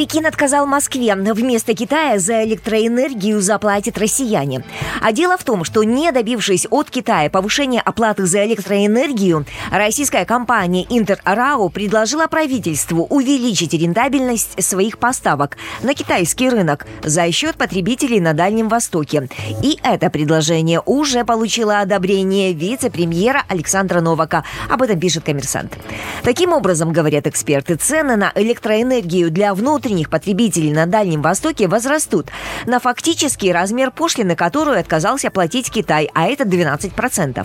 [0.00, 1.14] Пекин отказал Москве.
[1.14, 4.64] Вместо Китая за электроэнергию заплатят россияне.
[5.02, 10.86] А дело в том, что не добившись от Китая повышения оплаты за электроэнергию, российская компания
[10.88, 18.70] Интеррау предложила правительству увеличить рентабельность своих поставок на китайский рынок за счет потребителей на Дальнем
[18.70, 19.28] Востоке.
[19.62, 24.44] И это предложение уже получило одобрение вице-премьера Александра Новака.
[24.70, 25.76] Об этом пишет коммерсант.
[26.22, 32.28] Таким образом, говорят эксперты, цены на электроэнергию для внутренних внутренних потребителей на Дальнем Востоке возрастут
[32.64, 37.44] на фактический размер пошлины, которую отказался платить Китай, а это 12%.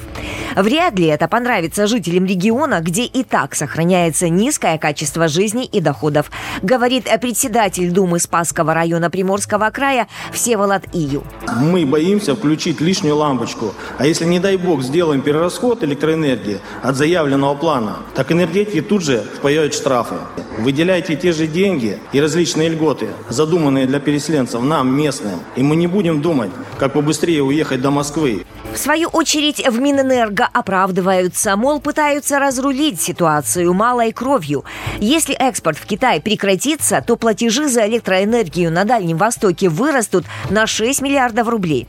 [0.55, 6.30] Вряд ли это понравится жителям региона, где и так сохраняется низкое качество жизни и доходов,
[6.62, 11.23] говорит председатель Думы Спасского района Приморского края Всеволод Ию.
[11.59, 13.73] Мы боимся включить лишнюю лампочку.
[13.98, 19.23] А если, не дай бог, сделаем перерасход электроэнергии от заявленного плана, так энергетики тут же
[19.38, 20.16] впаяют штрафы.
[20.58, 25.39] Выделяйте те же деньги и различные льготы, задуманные для переселенцев нам, местным.
[25.56, 28.45] И мы не будем думать, как побыстрее уехать до Москвы.
[28.73, 34.66] В свою очередь в Минэнерго оправдываются, мол, пытаются разрулить ситуацию малой кровью.
[35.00, 41.02] Если экспорт в Китай прекратится, то платежи за электроэнергию на Дальнем Востоке вырастут на 6
[41.02, 41.88] миллиардов рублей.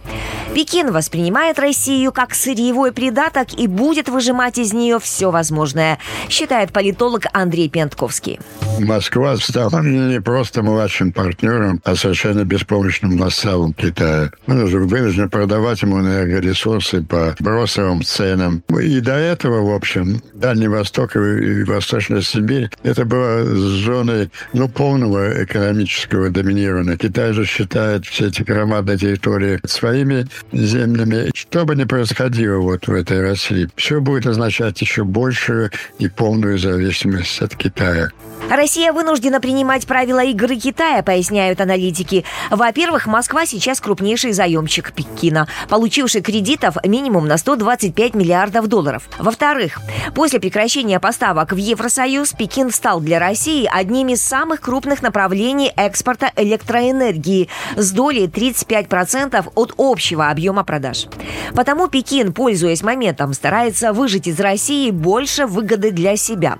[0.56, 5.98] Пекин воспринимает Россию как сырьевой придаток и будет выжимать из нее все возможное,
[6.30, 8.40] считает политолог Андрей Пентковский.
[8.78, 14.30] Москва стала не просто младшим партнером, а совершенно беспомощным вассалом Китая.
[14.46, 18.62] Мы же вынуждены продавать ему энергоресурсы по бросовым ценам.
[18.80, 25.44] И до этого, в общем, Дальний Восток и Восточная Сибирь это была зоной ну, полного
[25.44, 26.96] экономического доминирования.
[26.96, 31.30] Китай же считает все эти громадные территории своими землями.
[31.34, 36.58] Что бы ни происходило вот в этой России, все будет означать еще большую и полную
[36.58, 38.10] зависимость от Китая.
[38.48, 42.24] Россия вынуждена принимать правила игры Китая, поясняют аналитики.
[42.50, 49.08] Во-первых, Москва сейчас крупнейший заемщик Пекина, получивший кредитов минимум на 125 миллиардов долларов.
[49.18, 49.80] Во-вторых,
[50.14, 56.30] после прекращения поставок в Евросоюз Пекин стал для России одним из самых крупных направлений экспорта
[56.36, 61.08] электроэнергии с долей 35% от общего объема продаж.
[61.54, 66.58] Потому Пекин, пользуясь моментом, старается выжить из России больше выгоды для себя.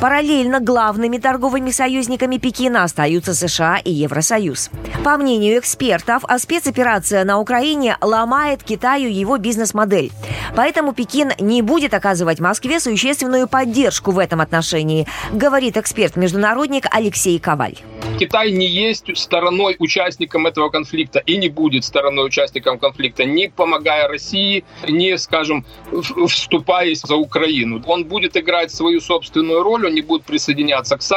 [0.00, 4.70] Параллельно главными торговыми союзниками Пекина остаются США и Евросоюз.
[5.02, 10.12] По мнению экспертов, а спецоперация на Украине ломает Китаю его бизнес-модель.
[10.54, 17.78] Поэтому Пекин не будет оказывать Москве существенную поддержку в этом отношении, говорит эксперт-международник Алексей Коваль.
[18.20, 24.06] Китай не есть стороной участником этого конфликта и не будет стороной участником конфликта, не помогая
[24.06, 25.66] России, не, скажем,
[26.28, 27.82] вступаясь за Украину.
[27.84, 31.15] Он будет играть свою собственную роль, он не будет присоединяться к санкциям,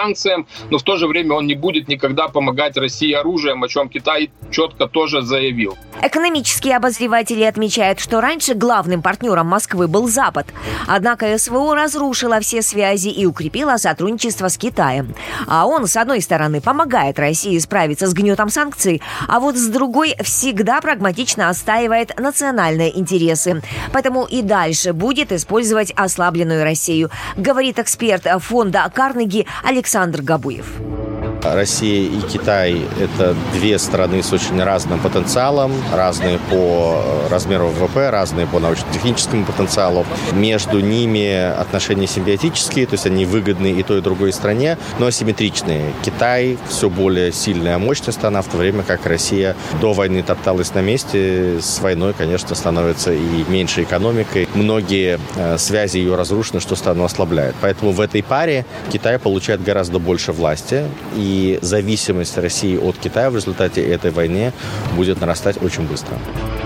[0.69, 4.31] но в то же время он не будет никогда помогать России оружием, о чем Китай
[4.51, 5.77] четко тоже заявил.
[6.01, 10.47] Экономические обозреватели отмечают, что раньше главным партнером Москвы был Запад.
[10.87, 15.13] Однако СВО разрушила все связи и укрепила сотрудничество с Китаем.
[15.45, 20.15] А он, с одной стороны, помогает России справиться с гнетом санкций, а вот с другой
[20.21, 23.61] всегда прагматично отстаивает национальные интересы.
[23.91, 29.45] Поэтому и дальше будет использовать ослабленную Россию, говорит эксперт фонда Карнеги
[29.89, 30.98] Александр Габуев.
[31.43, 38.45] Россия и Китай– это две страны с очень разным потенциалом, разные по размеру ВВП, разные
[38.47, 40.05] по научно-техническому потенциалу.
[40.33, 45.93] Между ними отношения симбиотические, то есть они выгодны и той, и другой стране, но асимметричные.
[46.03, 50.81] Китай все более сильная, мощная страна, в то время как Россия до войны топталась на
[50.81, 51.59] месте.
[51.61, 54.47] С войной, конечно, становится и меньше экономикой.
[54.53, 57.55] Многие э, связи ее разрушены, что страну ослабляет.
[57.61, 60.85] Поэтому в этой паре Китай получает гораздо больше власти,
[61.15, 64.51] и и зависимость России от Китая в результате этой войны
[64.95, 66.17] будет нарастать очень быстро.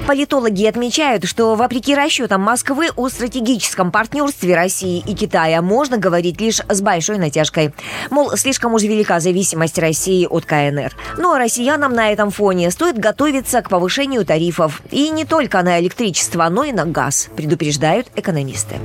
[0.07, 6.61] Политологи отмечают, что вопреки расчетам Москвы о стратегическом партнерстве России и Китая можно говорить лишь
[6.67, 7.73] с большой натяжкой.
[8.09, 10.93] Мол, слишком уж велика зависимость России от КНР.
[11.17, 14.81] Ну а россиянам на этом фоне стоит готовиться к повышению тарифов.
[14.91, 18.75] И не только на электричество, но и на газ, предупреждают экономисты.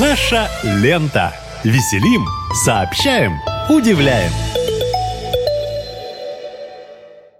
[0.00, 1.32] Наша лента.
[1.64, 2.24] Веселим,
[2.64, 4.32] сообщаем, удивляем.